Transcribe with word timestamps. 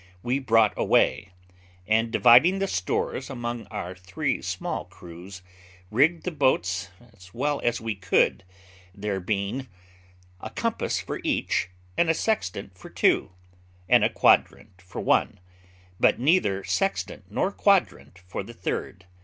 we 0.23 0.39
brought 0.39 0.73
away; 0.75 1.31
and, 1.85 2.09
dividing 2.09 2.57
the 2.57 2.67
stores 2.67 3.29
among 3.29 3.67
our 3.67 3.93
three 3.95 4.41
small 4.41 4.85
crews, 4.85 5.43
rigged 5.91 6.23
the 6.23 6.31
boats 6.31 6.89
as 7.15 7.35
well 7.35 7.61
as 7.63 7.79
we 7.79 7.93
could; 7.93 8.43
there 8.95 9.19
being 9.19 9.67
a 10.39 10.49
compass 10.49 10.99
for 10.99 11.21
each, 11.23 11.69
and 11.99 12.09
a 12.09 12.15
sextant 12.15 12.75
for 12.75 12.89
two, 12.89 13.29
and 13.87 14.03
a 14.03 14.09
quadrant 14.09 14.81
for 14.81 14.99
one, 15.01 15.39
but 15.99 16.19
neither 16.19 16.63
sextant 16.63 17.25
nor 17.31 17.51
quadrant 17.51 18.17
for 18.25 18.41
the 18.41 18.55
third. 18.55 19.05